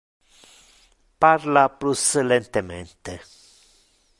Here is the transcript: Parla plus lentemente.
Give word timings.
Parla 1.21 1.65
plus 1.77 2.03
lentemente. 2.29 3.13